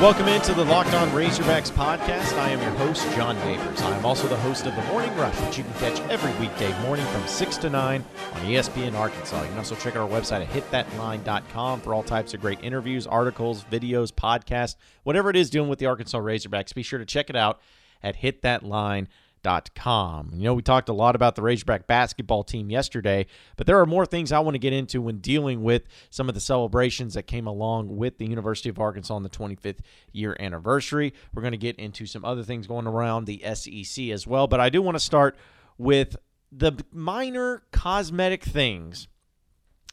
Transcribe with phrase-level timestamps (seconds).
[0.00, 2.38] Welcome into the Locked On Razorbacks podcast.
[2.38, 3.82] I am your host, John Neighbors.
[3.82, 6.70] I am also the host of the Morning Rush, which you can catch every weekday
[6.82, 8.04] morning from 6 to 9
[8.34, 9.42] on ESPN Arkansas.
[9.42, 13.08] You can also check out our website at hitthatline.com for all types of great interviews,
[13.08, 16.72] articles, videos, podcasts, whatever it is dealing with the Arkansas Razorbacks.
[16.72, 17.60] Be sure to check it out
[18.00, 19.08] at hitthatline.com.
[20.34, 23.26] You know, we talked a lot about the Razorback basketball team yesterday,
[23.56, 26.34] but there are more things I want to get into when dealing with some of
[26.34, 29.80] the celebrations that came along with the University of Arkansas on the 25th
[30.12, 31.14] year anniversary.
[31.34, 34.60] We're going to get into some other things going around the SEC as well, but
[34.60, 35.36] I do want to start
[35.78, 36.16] with
[36.52, 39.08] the minor cosmetic things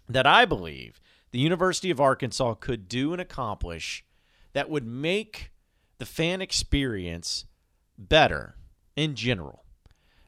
[0.07, 4.05] that I believe the University of Arkansas could do and accomplish
[4.53, 5.51] that would make
[5.97, 7.45] the fan experience
[7.97, 8.55] better
[8.95, 9.63] in general.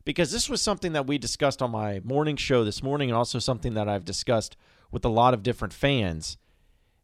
[0.06, 3.40] Because this was something that we discussed on my morning show this morning, and also
[3.40, 4.56] something that I've discussed
[4.92, 6.38] with a lot of different fans.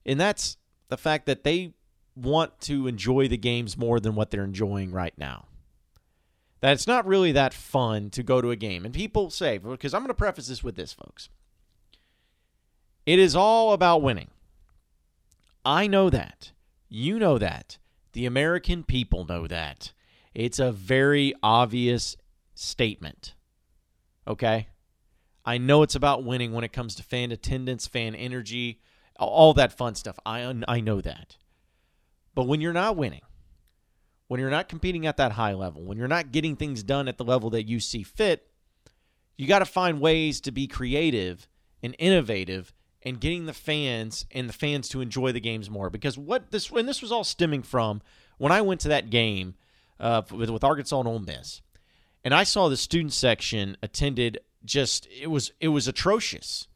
[0.06, 0.58] And that's
[0.90, 1.74] the fact that they
[2.16, 5.48] want to enjoy the games more than what they're enjoying right now.
[6.62, 8.86] That it's not really that fun to go to a game.
[8.86, 11.28] And people say, because I'm going to preface this with this, folks.
[13.06, 14.30] It is all about winning.
[15.66, 16.52] I know that.
[16.88, 17.78] You know that.
[18.14, 19.92] The American people know that.
[20.34, 22.18] It's a very obvious
[22.56, 23.36] statement.
[24.28, 24.68] Okay?
[25.46, 28.80] I know it's about winning when it comes to fan attendance, fan energy,
[29.20, 30.18] all that fun stuff.
[30.26, 31.38] I I know that.
[32.34, 33.22] But when you're not winning,
[34.28, 37.18] when you're not competing at that high level, when you're not getting things done at
[37.18, 38.48] the level that you see fit,
[39.38, 41.48] you got to find ways to be creative
[41.82, 46.18] and innovative and getting the fans and the fans to enjoy the games more because
[46.18, 48.02] what this and this was all stemming from
[48.38, 49.56] when I went to that game
[50.04, 51.62] uh, with, with Arkansas and Ole Miss,
[52.24, 54.40] and I saw the student section attended.
[54.66, 56.68] Just it was it was atrocious.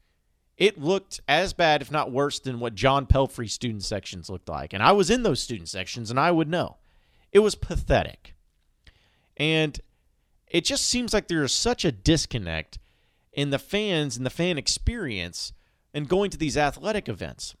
[0.56, 4.72] It looked as bad, if not worse, than what John Pelphrey student sections looked like.
[4.72, 6.78] And I was in those student sections, and I would know.
[7.30, 8.34] It was pathetic.
[9.36, 9.80] And
[10.48, 12.78] it just seems like there is such a disconnect
[13.32, 15.52] in the fans and the fan experience
[15.94, 17.54] and going to these athletic events.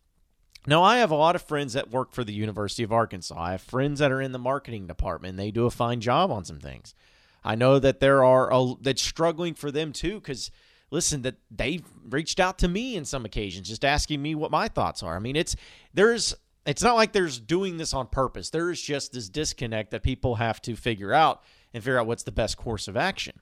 [0.68, 3.34] Now, I have a lot of friends that work for the University of Arkansas.
[3.40, 5.38] I have friends that are in the marketing department.
[5.38, 6.94] They do a fine job on some things.
[7.42, 10.50] I know that there are a, that's struggling for them too because
[10.90, 14.68] listen that they've reached out to me in some occasions just asking me what my
[14.68, 15.16] thoughts are.
[15.16, 15.56] I mean, it's
[15.94, 16.34] there's
[16.66, 18.50] it's not like there's doing this on purpose.
[18.50, 21.42] There is just this disconnect that people have to figure out
[21.72, 23.40] and figure out what's the best course of action.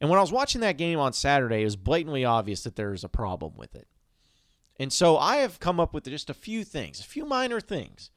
[0.00, 2.94] And when I was watching that game on Saturday, it was blatantly obvious that there
[2.94, 3.88] is a problem with it.
[4.78, 8.10] And so I have come up with just a few things, a few minor things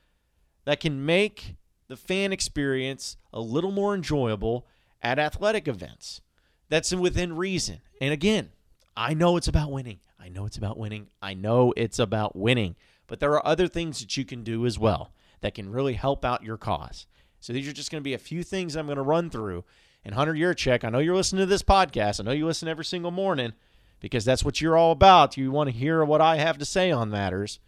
[0.65, 1.55] that can make
[1.87, 4.67] the fan experience a little more enjoyable
[5.01, 6.21] at athletic events.
[6.67, 7.79] That's within reason.
[8.01, 8.49] And again,
[8.95, 9.99] I know it's about winning.
[10.19, 11.07] I know it's about winning.
[11.21, 12.75] I know it's about winning.
[13.07, 16.25] But there are other things that you can do as well that can really help
[16.25, 17.07] out your cause.
[17.39, 19.63] So these are just going to be a few things I'm going to run through.
[20.03, 22.19] And Hunter Yurachek, I know you're listening to this podcast.
[22.19, 23.53] I know you listen every single morning
[23.99, 25.37] because that's what you're all about.
[25.37, 27.59] You want to hear what I have to say on matters.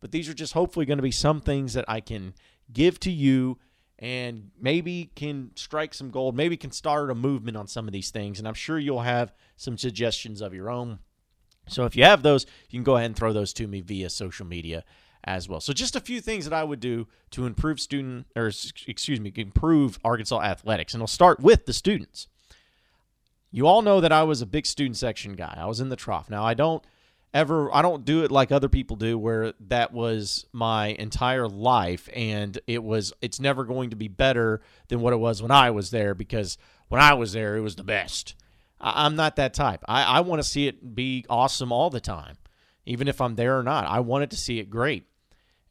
[0.00, 2.34] But these are just hopefully going to be some things that I can
[2.72, 3.58] give to you
[3.98, 8.10] and maybe can strike some gold, maybe can start a movement on some of these
[8.10, 8.38] things.
[8.38, 10.98] And I'm sure you'll have some suggestions of your own.
[11.68, 14.10] So if you have those, you can go ahead and throw those to me via
[14.10, 14.84] social media
[15.24, 15.60] as well.
[15.60, 18.48] So just a few things that I would do to improve student or
[18.86, 20.94] excuse me, improve Arkansas athletics.
[20.94, 22.28] And I'll start with the students.
[23.50, 25.54] You all know that I was a big student section guy.
[25.56, 26.28] I was in the trough.
[26.28, 26.84] Now I don't
[27.34, 32.08] ever I don't do it like other people do where that was my entire life
[32.14, 35.70] and it was it's never going to be better than what it was when I
[35.70, 36.56] was there because
[36.88, 38.34] when I was there it was the best.
[38.80, 39.84] I, am not that type.
[39.88, 42.36] I, I want to see it be awesome all the time,
[42.84, 43.86] even if I'm there or not.
[43.86, 45.06] I wanted to see it great.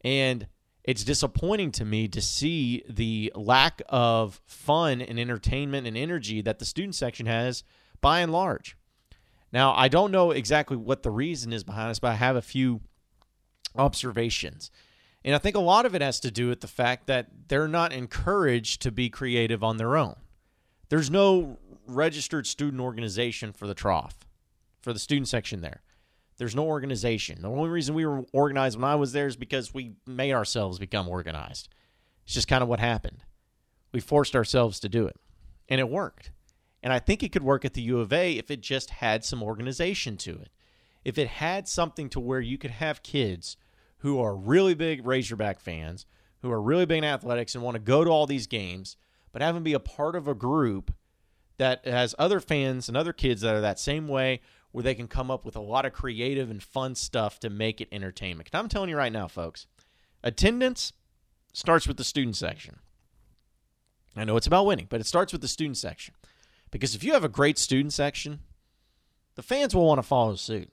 [0.01, 0.47] And
[0.85, 6.59] it's disappointing to me to see the lack of fun and entertainment and energy that
[6.59, 7.63] the student section has
[8.01, 8.77] by and large.
[9.51, 12.41] Now, I don't know exactly what the reason is behind this, but I have a
[12.41, 12.81] few
[13.75, 14.69] observations.
[15.23, 17.67] And I think a lot of it has to do with the fact that they're
[17.67, 20.15] not encouraged to be creative on their own.
[20.89, 21.57] There's no
[21.87, 24.27] registered student organization for the trough,
[24.81, 25.81] for the student section there.
[26.37, 27.41] There's no organization.
[27.41, 30.79] The only reason we were organized when I was there is because we made ourselves
[30.79, 31.69] become organized.
[32.25, 33.23] It's just kind of what happened.
[33.93, 35.15] We forced ourselves to do it,
[35.69, 36.31] and it worked.
[36.83, 39.23] And I think it could work at the U of A if it just had
[39.23, 40.49] some organization to it.
[41.03, 43.57] If it had something to where you could have kids
[43.99, 46.05] who are really big Razorback fans,
[46.41, 48.97] who are really big in athletics and want to go to all these games,
[49.31, 50.93] but have them be a part of a group
[51.57, 54.41] that has other fans and other kids that are that same way
[54.75, 57.79] where they can come up with a lot of creative and fun stuff to make
[57.79, 58.49] it entertainment.
[58.51, 59.67] I'm telling you right now, folks,
[60.21, 60.91] attendance
[61.53, 62.79] starts with the student section.
[64.17, 66.13] I know it's about winning, but it starts with the student section.
[66.71, 68.41] Because if you have a great student section,
[69.35, 70.69] the fans will want to follow suit.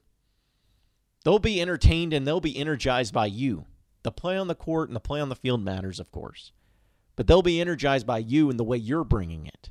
[1.24, 3.66] They'll be entertained and they'll be energized by you.
[4.02, 6.50] The play on the court and the play on the field matters, of course,
[7.14, 9.70] but they'll be energized by you and the way you're bringing it.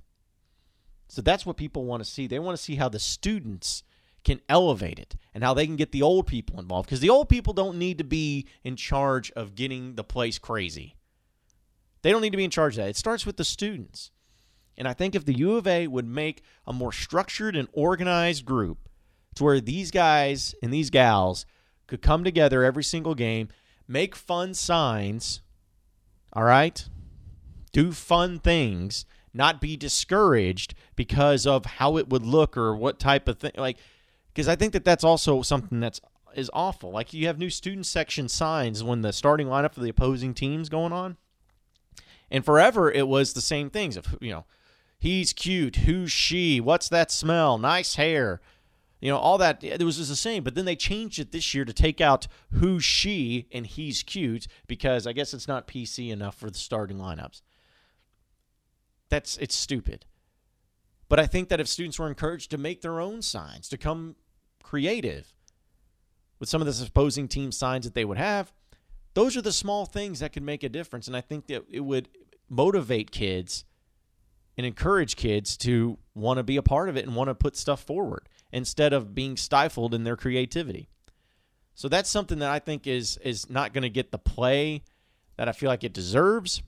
[1.10, 2.28] So that's what people want to see.
[2.28, 3.84] They want to see how the students
[4.24, 7.30] can elevate it and how they can get the old people involved because the old
[7.30, 10.96] people don't need to be in charge of getting the place crazy.
[12.02, 12.90] They don't need to be in charge of that.
[12.90, 14.12] It starts with the students.
[14.78, 18.46] And I think if the U of A would make a more structured and organized
[18.46, 18.90] group
[19.36, 21.46] to where these guys and these gals
[21.88, 23.50] could come together every single game,
[23.88, 25.42] make fun signs,
[26.34, 26.88] all right?
[27.72, 33.28] Do fun things, not be discouraged because of how it would look or what type
[33.28, 33.52] of thing.
[33.58, 33.78] Like,
[34.34, 36.02] because I think that that's also something that's
[36.36, 36.92] is awful.
[36.92, 40.70] Like you have new student section signs when the starting lineup for the opposing teams
[40.70, 41.18] going on,
[42.30, 44.46] and forever it was the same things of you know,
[45.00, 48.42] he's cute, who's she, what's that smell, nice hair,
[49.02, 49.64] you know, all that.
[49.64, 52.28] It was just the same, but then they changed it this year to take out
[52.52, 56.98] who's she and he's cute because I guess it's not PC enough for the starting
[56.98, 57.42] lineups.
[59.10, 60.06] That's it's stupid.
[61.12, 64.16] But I think that if students were encouraged to make their own signs, to come
[64.64, 65.34] creative
[66.40, 68.54] with some of the opposing team signs that they would have,
[69.14, 71.08] those are the small things that could make a difference.
[71.08, 72.08] And I think that it would
[72.48, 73.66] motivate kids
[74.58, 77.58] and encourage kids to want to be a part of it and want to put
[77.58, 80.88] stuff forward instead of being stifled in their creativity.
[81.76, 84.84] So that's something that I think is is not going to get the play
[85.36, 86.64] that I feel like it deserves.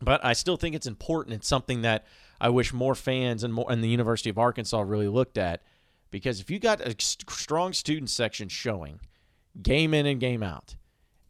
[0.00, 1.36] But I still think it's important.
[1.36, 2.06] It's something that
[2.42, 5.62] I wish more fans and more and the University of Arkansas really looked at
[6.10, 9.00] because if you got a strong student section showing
[9.62, 10.76] game in and game out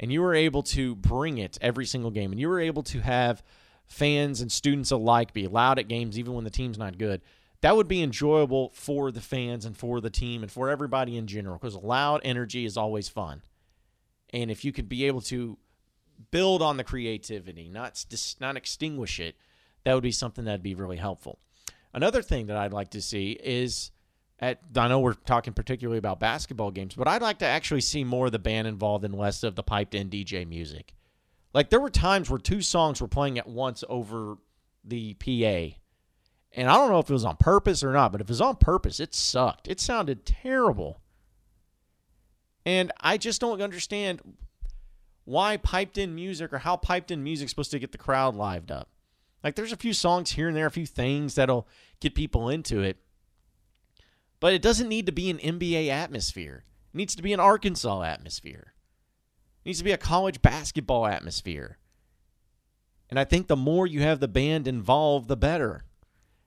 [0.00, 3.00] and you were able to bring it every single game and you were able to
[3.00, 3.42] have
[3.86, 7.20] fans and students alike be loud at games even when the team's not good
[7.62, 11.26] that would be enjoyable for the fans and for the team and for everybody in
[11.28, 13.42] general because loud energy is always fun.
[14.30, 15.56] And if you could be able to
[16.30, 18.04] build on the creativity not
[18.40, 19.34] not extinguish it
[19.84, 21.38] that would be something that'd be really helpful.
[21.94, 23.90] Another thing that I'd like to see is
[24.38, 28.04] at I know we're talking particularly about basketball games, but I'd like to actually see
[28.04, 30.94] more of the band involved and less of the piped in DJ music.
[31.54, 34.36] Like there were times where two songs were playing at once over
[34.84, 35.76] the PA.
[36.54, 38.40] And I don't know if it was on purpose or not, but if it was
[38.40, 39.68] on purpose, it sucked.
[39.68, 41.00] It sounded terrible.
[42.66, 44.20] And I just don't understand
[45.24, 48.34] why piped in music or how piped in music is supposed to get the crowd
[48.34, 48.88] lived up.
[49.42, 51.66] Like there's a few songs here and there, a few things that'll
[52.00, 52.98] get people into it.
[54.40, 56.64] But it doesn't need to be an NBA atmosphere.
[56.92, 58.74] It needs to be an Arkansas atmosphere.
[59.64, 61.78] It needs to be a college basketball atmosphere.
[63.08, 65.84] And I think the more you have the band involved, the better.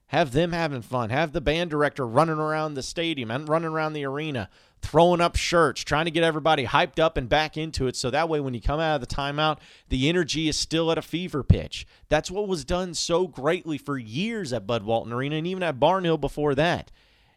[0.08, 1.10] Have them having fun.
[1.10, 4.50] Have the band director running around the stadium and running around the arena,
[4.82, 7.96] throwing up shirts, trying to get everybody hyped up and back into it.
[7.96, 9.58] So that way, when you come out of the timeout,
[9.90, 11.88] the energy is still at a fever pitch.
[12.08, 15.80] That's what was done so greatly for years at Bud Walton Arena and even at
[15.80, 16.92] Barnhill before that.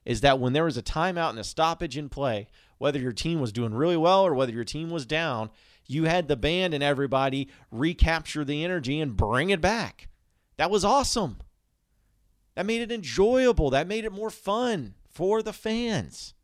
[0.05, 3.41] Is that when there was a timeout and a stoppage in play, whether your team
[3.41, 5.51] was doing really well or whether your team was down,
[5.87, 10.09] you had the band and everybody recapture the energy and bring it back.
[10.57, 11.39] That was awesome.
[12.55, 13.71] That made it enjoyable.
[13.71, 16.35] That made it more fun for the fans.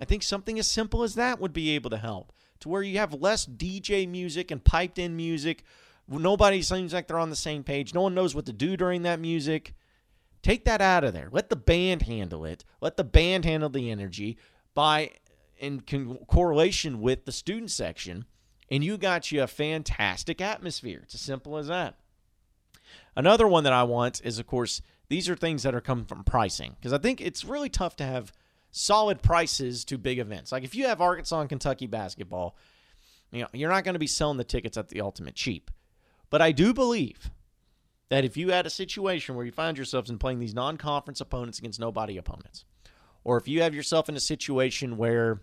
[0.00, 2.98] I think something as simple as that would be able to help to where you
[2.98, 5.64] have less DJ music and piped in music.
[6.08, 7.94] Nobody seems like they're on the same page.
[7.94, 9.74] No one knows what to do during that music.
[10.42, 11.28] Take that out of there.
[11.30, 12.64] Let the band handle it.
[12.80, 14.38] Let the band handle the energy
[14.74, 15.10] by
[15.58, 18.24] in con- correlation with the student section,
[18.70, 21.00] and you got you a fantastic atmosphere.
[21.02, 21.98] It's as simple as that.
[23.16, 26.22] Another one that I want is, of course, these are things that are coming from
[26.22, 28.32] pricing because I think it's really tough to have
[28.70, 30.52] solid prices to big events.
[30.52, 32.56] Like if you have Arkansas and Kentucky basketball,
[33.32, 35.70] you know, you're not going to be selling the tickets at the ultimate cheap.
[36.30, 37.30] But I do believe
[38.10, 41.58] that if you had a situation where you find yourselves in playing these non-conference opponents
[41.58, 42.64] against nobody opponents,
[43.24, 45.40] or if you have yourself in a situation where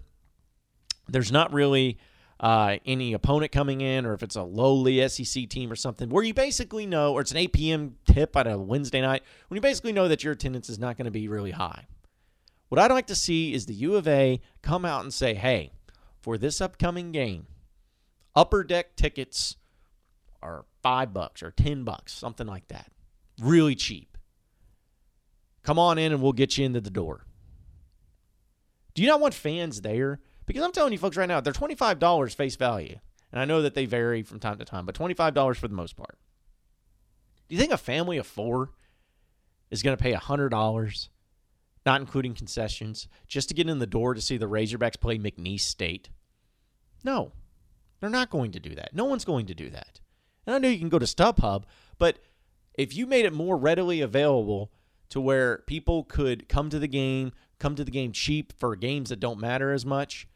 [1.08, 2.00] there's not really
[2.40, 6.24] uh, any opponent coming in, or if it's a lowly SEC team or something, where
[6.24, 7.96] you basically know, or it's an 8 p.m.
[8.12, 11.06] tip on a Wednesday night, when you basically know that your attendance is not going
[11.06, 11.86] to be really high.
[12.70, 15.72] What I'd like to see is the U of A come out and say, hey,
[16.20, 17.48] for this upcoming game,
[18.36, 19.58] upper deck tickets
[20.42, 22.92] are five bucks or 10 bucks, something like that.
[23.40, 24.18] Really cheap.
[25.64, 27.26] Come on in and we'll get you into the door.
[28.94, 32.36] Do you not want fans there because I'm telling you, folks, right now, they're $25
[32.36, 33.00] face value.
[33.32, 35.98] And I know that they vary from time to time, but $25 for the most
[35.98, 36.18] part.
[37.50, 38.72] Do you think a family of four
[39.70, 41.10] is going to pay $100,
[41.86, 45.62] not including concessions, just to get in the door to see the Razorbacks play McNeese
[45.62, 46.10] State?
[47.04, 47.32] No,
[48.00, 48.96] they're not going to do that.
[48.96, 50.00] No one's going to do that.
[50.46, 51.64] And I know you can go to StubHub,
[51.98, 52.20] but
[52.74, 54.72] if you made it more readily available
[55.10, 59.10] to where people could come to the game, come to the game cheap for games
[59.10, 60.28] that don't matter as much,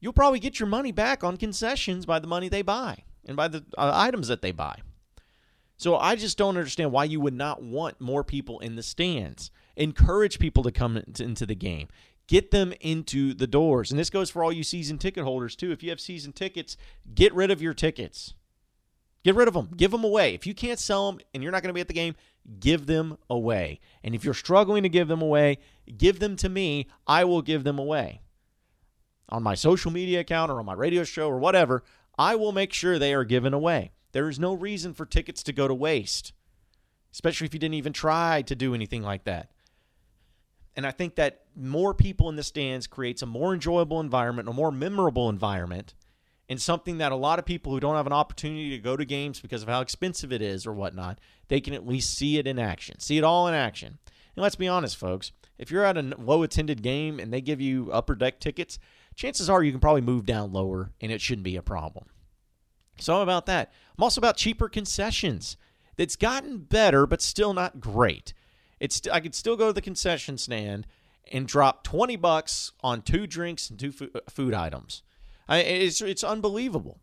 [0.00, 3.48] you'll probably get your money back on concessions by the money they buy and by
[3.48, 4.76] the uh, items that they buy.
[5.76, 9.50] So I just don't understand why you would not want more people in the stands.
[9.76, 11.88] Encourage people to come into the game.
[12.26, 13.90] Get them into the doors.
[13.90, 15.70] And this goes for all you season ticket holders too.
[15.70, 16.76] If you have season tickets,
[17.14, 18.34] get rid of your tickets.
[19.22, 19.70] Get rid of them.
[19.76, 20.34] Give them away.
[20.34, 22.14] If you can't sell them and you're not going to be at the game,
[22.60, 23.80] give them away.
[24.02, 25.58] And if you're struggling to give them away,
[25.98, 26.86] give them to me.
[27.06, 28.22] I will give them away.
[29.28, 31.82] On my social media account or on my radio show or whatever,
[32.16, 33.90] I will make sure they are given away.
[34.12, 36.32] There is no reason for tickets to go to waste,
[37.12, 39.50] especially if you didn't even try to do anything like that.
[40.76, 44.52] And I think that more people in the stands creates a more enjoyable environment, a
[44.52, 45.94] more memorable environment,
[46.48, 49.04] and something that a lot of people who don't have an opportunity to go to
[49.04, 51.18] games because of how expensive it is or whatnot,
[51.48, 53.98] they can at least see it in action, see it all in action.
[54.36, 57.60] And let's be honest, folks, if you're at a low attended game and they give
[57.60, 58.78] you upper deck tickets,
[59.14, 62.04] chances are you can probably move down lower and it shouldn't be a problem.
[62.98, 63.72] So I'm about that.
[63.96, 65.56] I'm also about cheaper concessions.
[65.96, 68.34] It's gotten better, but still not great.
[68.80, 70.86] It's I could still go to the concession stand
[71.32, 75.02] and drop 20 bucks on two drinks and two uh, food items.
[75.48, 77.00] I, it's it's unbelievable.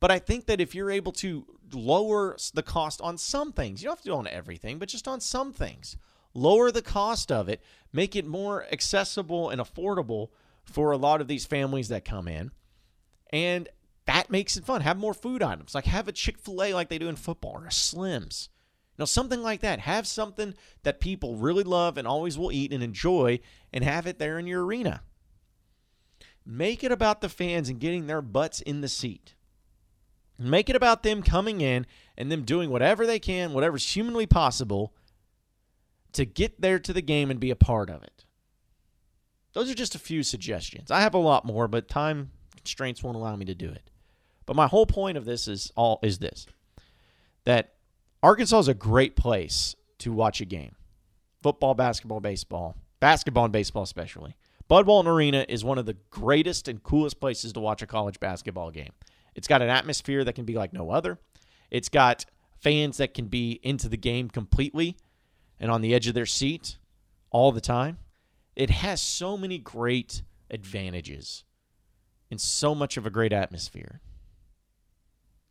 [0.00, 3.86] But I think that if you're able to lower the cost on some things, you
[3.86, 5.96] don't have to do on everything, but just on some things,
[6.34, 10.28] lower the cost of it, make it more accessible and affordable
[10.62, 12.50] for a lot of these families that come in.
[13.30, 13.68] And
[14.06, 14.82] that makes it fun.
[14.82, 15.74] Have more food items.
[15.74, 18.48] Like have a Chick fil A like they do in football or a Slim's.
[18.96, 19.80] Know, something like that.
[19.80, 23.40] Have something that people really love and always will eat and enjoy
[23.72, 25.02] and have it there in your arena.
[26.46, 29.34] Make it about the fans and getting their butts in the seat.
[30.38, 31.86] Make it about them coming in
[32.16, 34.94] and them doing whatever they can, whatever's humanly possible
[36.12, 38.24] to get there to the game and be a part of it.
[39.52, 40.90] Those are just a few suggestions.
[40.90, 43.90] I have a lot more, but time constraints won't allow me to do it.
[44.46, 46.46] But my whole point of this is all is this
[47.44, 47.73] that
[48.24, 50.74] Arkansas is a great place to watch a game.
[51.42, 54.34] Football, basketball, baseball, basketball and baseball especially.
[54.66, 58.18] Bud Walton Arena is one of the greatest and coolest places to watch a college
[58.18, 58.92] basketball game.
[59.34, 61.18] It's got an atmosphere that can be like no other.
[61.70, 62.24] It's got
[62.62, 64.96] fans that can be into the game completely
[65.60, 66.78] and on the edge of their seat
[67.30, 67.98] all the time.
[68.56, 71.44] It has so many great advantages
[72.30, 74.00] and so much of a great atmosphere.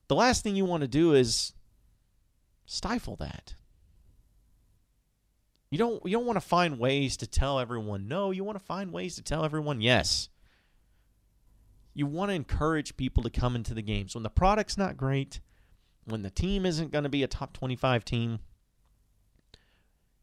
[0.07, 1.53] The last thing you want to do is
[2.65, 3.55] stifle that.
[5.69, 8.63] You don't you don't want to find ways to tell everyone no, you want to
[8.63, 10.29] find ways to tell everyone yes.
[11.95, 14.15] You want to encourage people to come into the games.
[14.15, 15.39] When the product's not great,
[16.05, 18.39] when the team isn't going to be a top 25 team,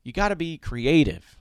[0.02, 1.36] you got to be creative.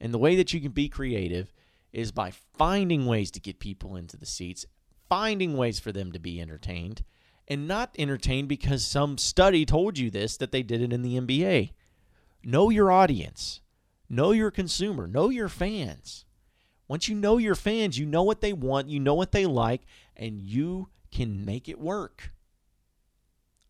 [0.00, 1.52] And the way that you can be creative
[1.92, 4.66] is by finding ways to get people into the seats,
[5.08, 7.02] finding ways for them to be entertained,
[7.48, 11.18] and not entertained because some study told you this that they did it in the
[11.18, 11.72] NBA.
[12.44, 13.60] Know your audience,
[14.08, 16.24] know your consumer, know your fans.
[16.88, 19.82] Once you know your fans, you know what they want, you know what they like,
[20.16, 22.32] and you can make it work.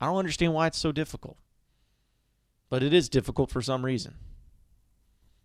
[0.01, 1.37] I don't understand why it's so difficult,
[2.69, 4.15] but it is difficult for some reason.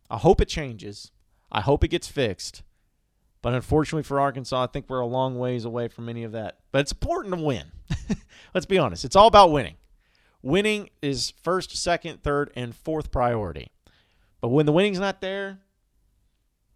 [0.09, 1.11] I hope it changes.
[1.51, 2.63] I hope it gets fixed.
[3.41, 6.57] But unfortunately for Arkansas, I think we're a long ways away from any of that.
[6.71, 7.71] But it's important to win.
[8.53, 9.05] Let's be honest.
[9.05, 9.75] It's all about winning.
[10.41, 13.71] Winning is first, second, third, and fourth priority.
[14.41, 15.59] But when the winning's not there,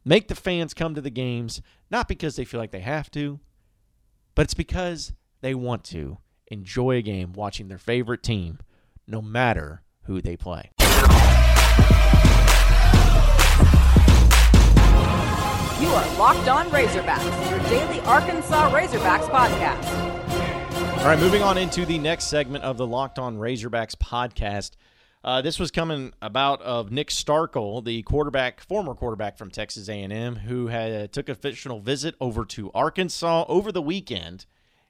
[0.04, 3.40] make the fans come to the games, not because they feel like they have to,
[4.36, 8.60] but it's because they want to enjoy a game watching their favorite team,
[9.08, 10.72] no matter who they play.
[15.82, 19.84] You are Locked On Razorbacks, your daily Arkansas Razorbacks podcast.
[21.00, 24.74] All right, moving on into the next segment of the Locked On Razorbacks podcast.
[25.24, 30.36] Uh, this was coming about of Nick Starkel, the quarterback, former quarterback from Texas A&M,
[30.36, 34.46] who had took a fictional visit over to Arkansas over the weekend,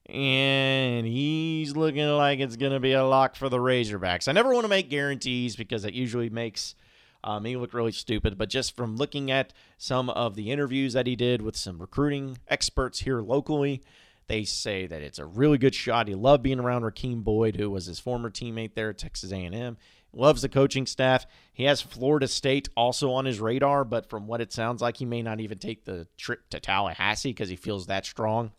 [0.07, 4.27] and he's looking like it's going to be a lock for the Razorbacks.
[4.27, 6.75] I never want to make guarantees because it usually makes
[7.24, 11.08] um, he looked really stupid, but just from looking at some of the interviews that
[11.08, 13.82] he did with some recruiting experts here locally,
[14.28, 16.08] They say that it's a really good shot.
[16.08, 19.78] He loved being around Rakeem Boyd, who was his former teammate there at Texas A&M.
[20.13, 21.25] Loves the coaching staff.
[21.54, 25.06] He has Florida State also on his radar, but from what it sounds like, he
[25.06, 28.51] may not even take the trip to Tallahassee because he feels that strong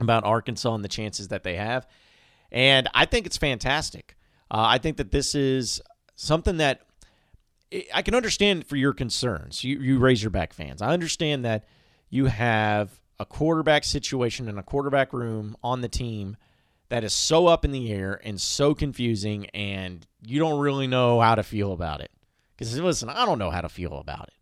[0.00, 1.86] about Arkansas and the chances that they have.
[2.52, 4.16] And I think it's fantastic.
[4.50, 5.80] Uh, I think that this is
[6.14, 6.82] something that
[7.94, 10.82] I can understand for your concerns, you, you Razorback fans.
[10.82, 11.64] I understand that
[12.08, 16.36] you have a quarterback situation and a quarterback room on the team
[16.88, 21.20] that is so up in the air and so confusing, and you don't really know
[21.20, 22.10] how to feel about it.
[22.56, 24.34] Because, listen, I don't know how to feel about it.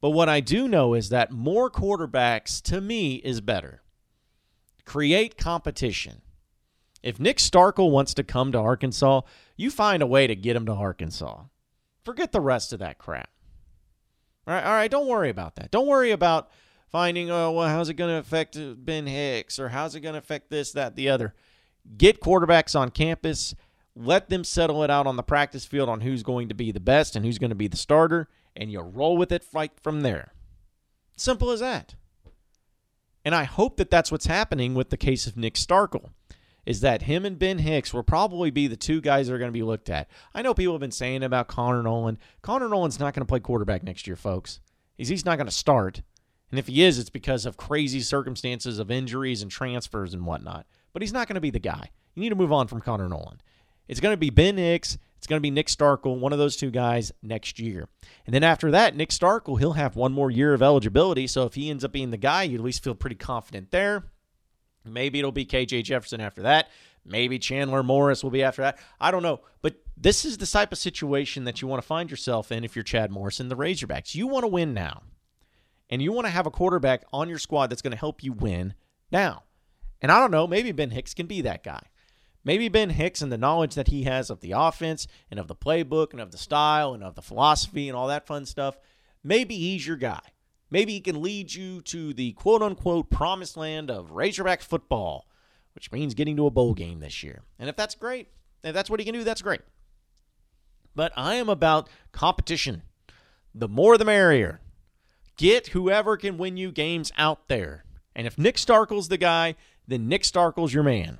[0.00, 3.82] But what I do know is that more quarterbacks, to me, is better.
[4.84, 6.22] Create competition.
[7.02, 9.20] If Nick Starkel wants to come to Arkansas,
[9.56, 11.44] you find a way to get him to Arkansas.
[12.04, 13.30] Forget the rest of that crap.
[14.46, 15.70] All right, all right, don't worry about that.
[15.70, 16.50] Don't worry about
[16.90, 20.12] finding, oh, well, how's it going to affect uh, Ben Hicks or how's it going
[20.12, 21.34] to affect this, that, the other.
[21.96, 23.54] Get quarterbacks on campus.
[23.96, 26.80] Let them settle it out on the practice field on who's going to be the
[26.80, 30.02] best and who's going to be the starter, and you roll with it right from
[30.02, 30.34] there.
[31.16, 31.94] Simple as that.
[33.24, 36.10] And I hope that that's what's happening with the case of Nick Starkel
[36.66, 39.50] is that him and Ben Hicks will probably be the two guys that are going
[39.50, 40.08] to be looked at.
[40.34, 42.18] I know people have been saying about Connor Noland.
[42.42, 44.60] Connor Noland's not going to play quarterback next year, folks.
[44.96, 46.02] He's, he's not going to start.
[46.50, 50.66] And if he is, it's because of crazy circumstances of injuries and transfers and whatnot.
[50.92, 51.90] But he's not going to be the guy.
[52.14, 53.42] You need to move on from Connor Noland.
[53.88, 54.96] It's going to be Ben Hicks.
[55.18, 57.88] It's going to be Nick Starkel, one of those two guys next year.
[58.26, 61.26] And then after that, Nick Starkel, he'll have one more year of eligibility.
[61.26, 64.04] So if he ends up being the guy, you at least feel pretty confident there.
[64.84, 66.68] Maybe it'll be KJ Jefferson after that.
[67.04, 68.78] Maybe Chandler Morris will be after that.
[69.00, 69.40] I don't know.
[69.62, 72.74] But this is the type of situation that you want to find yourself in if
[72.74, 74.14] you're Chad Morris and, the Razorbacks.
[74.14, 75.02] You want to win now.
[75.90, 78.32] And you want to have a quarterback on your squad that's going to help you
[78.32, 78.74] win
[79.12, 79.44] now.
[80.00, 81.88] And I don't know, maybe Ben Hicks can be that guy.
[82.42, 85.54] Maybe Ben Hicks and the knowledge that he has of the offense and of the
[85.54, 88.76] playbook and of the style and of the philosophy and all that fun stuff,
[89.22, 90.20] maybe he's your guy.
[90.74, 95.28] Maybe he can lead you to the quote unquote promised land of Razorback football,
[95.72, 97.42] which means getting to a bowl game this year.
[97.60, 98.26] And if that's great,
[98.64, 99.60] if that's what he can do, that's great.
[100.92, 102.82] But I am about competition.
[103.54, 104.58] The more the merrier.
[105.36, 107.84] Get whoever can win you games out there.
[108.16, 109.54] And if Nick Starkel's the guy,
[109.86, 111.18] then Nick Starkel's your man.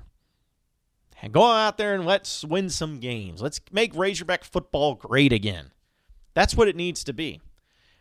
[1.21, 3.41] And go out there and let's win some games.
[3.41, 5.71] Let's make Razorback football great again.
[6.33, 7.39] That's what it needs to be.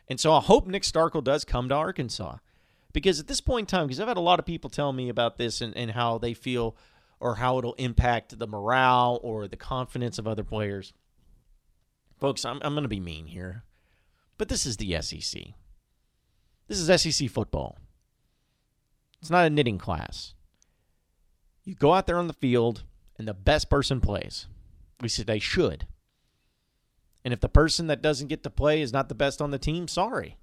[0.09, 2.37] And so I hope Nick Starkel does come to Arkansas.
[2.93, 5.09] Because at this point in time, because I've had a lot of people tell me
[5.09, 6.77] about this and, and how they feel
[7.19, 10.93] or how it'll impact the morale or the confidence of other players.
[12.19, 13.65] Folks, I'm, I'm going to be mean here,
[14.39, 15.43] but this is the SEC.
[16.69, 17.79] This is SEC football.
[19.21, 20.35] It's not a knitting class.
[21.65, 22.85] You go out there on the field,
[23.19, 24.47] and the best person plays.
[24.99, 25.87] At least they should.
[27.25, 29.59] And if the person that doesn't get to play is not the best on the
[29.59, 30.37] team, sorry.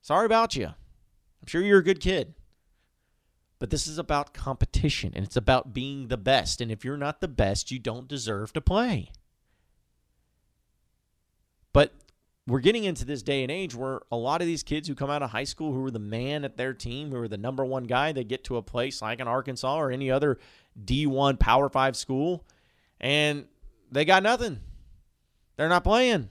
[0.00, 0.66] Sorry about you.
[0.66, 2.34] I'm sure you're a good kid.
[3.58, 6.62] But this is about competition and it's about being the best.
[6.62, 9.12] And if you're not the best, you don't deserve to play.
[11.74, 11.92] But
[12.46, 15.10] we're getting into this day and age where a lot of these kids who come
[15.10, 17.64] out of high school who are the man at their team, who are the number
[17.64, 20.38] one guy, they get to a place like in Arkansas or any other
[20.82, 22.46] D1 Power 5 school
[22.98, 23.44] and
[23.92, 24.60] they got nothing.
[25.60, 26.30] They're not playing.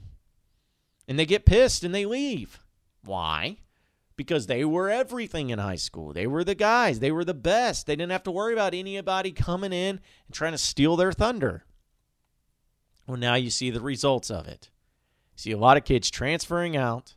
[1.06, 2.58] And they get pissed and they leave.
[3.04, 3.58] Why?
[4.16, 6.12] Because they were everything in high school.
[6.12, 6.98] They were the guys.
[6.98, 7.86] They were the best.
[7.86, 11.62] They didn't have to worry about anybody coming in and trying to steal their thunder.
[13.06, 14.68] Well, now you see the results of it.
[15.34, 17.14] You see a lot of kids transferring out,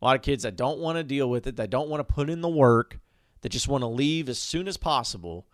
[0.00, 2.14] a lot of kids that don't want to deal with it, that don't want to
[2.14, 3.00] put in the work,
[3.40, 5.48] that just want to leave as soon as possible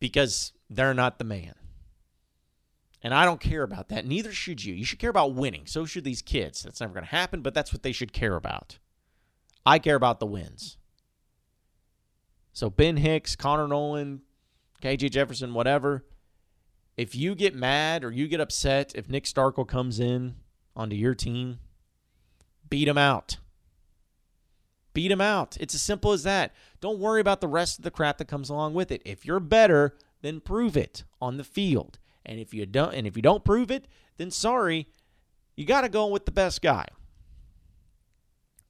[0.00, 1.54] because they're not the man.
[3.02, 4.06] And I don't care about that.
[4.06, 4.74] Neither should you.
[4.74, 5.66] You should care about winning.
[5.66, 6.62] So should these kids.
[6.62, 8.78] That's never going to happen, but that's what they should care about.
[9.64, 10.78] I care about the wins.
[12.52, 14.20] So Ben Hicks, Connor Noland,
[14.82, 16.04] KJ Jefferson, whatever.
[16.96, 20.36] If you get mad or you get upset if Nick Starkel comes in
[20.74, 21.58] onto your team,
[22.70, 23.36] beat him out.
[24.94, 25.58] Beat him out.
[25.60, 26.54] It's as simple as that.
[26.80, 29.02] Don't worry about the rest of the crap that comes along with it.
[29.04, 31.98] If you're better, then prove it on the field.
[32.26, 34.88] And if you don't and if you don't prove it, then sorry,
[35.54, 36.86] you got to go with the best guy.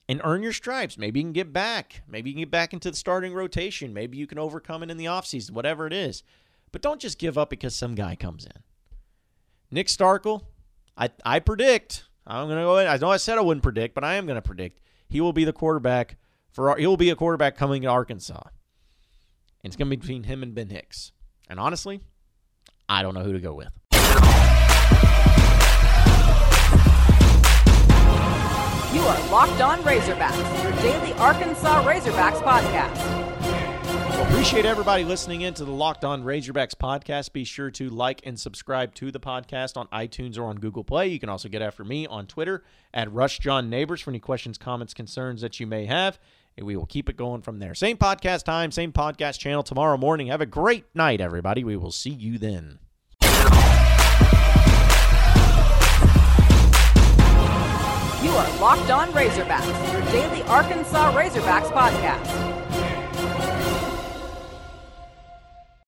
[0.09, 0.97] And earn your stripes.
[0.97, 2.03] Maybe you can get back.
[2.07, 3.93] Maybe you can get back into the starting rotation.
[3.93, 6.23] Maybe you can overcome it in the offseason, whatever it is.
[6.71, 8.63] But don't just give up because some guy comes in.
[9.73, 10.43] Nick Starkel,
[10.97, 12.87] I, I predict, I'm going to go ahead.
[12.87, 15.33] I know I said I wouldn't predict, but I am going to predict he will
[15.33, 16.17] be the quarterback
[16.53, 18.41] for he will be a quarterback coming to Arkansas.
[19.63, 21.13] And it's going to be between him and Ben Hicks.
[21.49, 22.01] And honestly,
[22.89, 23.69] I don't know who to go with.
[28.95, 32.97] You are Locked On Razorbacks, your daily Arkansas Razorbacks podcast.
[34.09, 37.33] Well, appreciate everybody listening in to the Locked On Razorbacks podcast.
[37.33, 41.09] Be sure to like and subscribe to the podcast on iTunes or on Google Play.
[41.09, 45.43] You can also get after me on Twitter at RushJohnNeighbors for any questions, comments, concerns
[45.43, 46.19] that you may have.
[46.63, 47.75] We will keep it going from there.
[47.75, 50.29] Same podcast time, same podcast channel tomorrow morning.
[50.29, 51.63] Have a great night, everybody.
[51.63, 52.79] We will see you then.
[58.23, 62.56] You are Locked On Razorbacks, your daily Arkansas Razorbacks podcast.